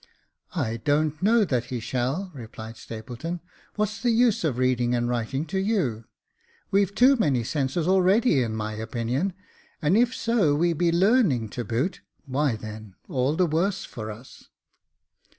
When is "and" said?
4.95-5.07, 9.79-9.95